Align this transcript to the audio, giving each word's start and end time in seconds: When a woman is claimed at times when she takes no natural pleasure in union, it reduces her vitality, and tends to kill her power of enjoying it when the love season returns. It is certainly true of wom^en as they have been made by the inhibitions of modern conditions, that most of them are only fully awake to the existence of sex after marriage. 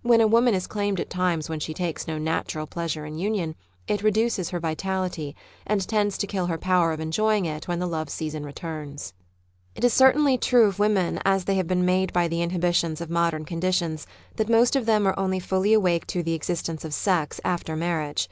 When 0.00 0.22
a 0.22 0.26
woman 0.26 0.54
is 0.54 0.66
claimed 0.66 1.00
at 1.00 1.10
times 1.10 1.50
when 1.50 1.60
she 1.60 1.74
takes 1.74 2.06
no 2.08 2.16
natural 2.16 2.66
pleasure 2.66 3.04
in 3.04 3.18
union, 3.18 3.54
it 3.86 4.02
reduces 4.02 4.48
her 4.48 4.58
vitality, 4.58 5.36
and 5.66 5.86
tends 5.86 6.16
to 6.16 6.26
kill 6.26 6.46
her 6.46 6.56
power 6.56 6.92
of 6.92 7.00
enjoying 7.00 7.44
it 7.44 7.68
when 7.68 7.78
the 7.78 7.86
love 7.86 8.08
season 8.08 8.42
returns. 8.46 9.12
It 9.74 9.84
is 9.84 9.92
certainly 9.92 10.38
true 10.38 10.64
of 10.64 10.78
wom^en 10.78 11.20
as 11.26 11.44
they 11.44 11.56
have 11.56 11.66
been 11.68 11.84
made 11.84 12.10
by 12.14 12.26
the 12.26 12.40
inhibitions 12.40 13.02
of 13.02 13.10
modern 13.10 13.44
conditions, 13.44 14.06
that 14.36 14.48
most 14.48 14.76
of 14.76 14.86
them 14.86 15.06
are 15.06 15.18
only 15.18 15.40
fully 15.40 15.74
awake 15.74 16.06
to 16.06 16.22
the 16.22 16.32
existence 16.32 16.82
of 16.82 16.94
sex 16.94 17.38
after 17.44 17.76
marriage. 17.76 18.30